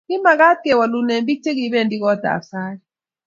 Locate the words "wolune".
0.79-1.15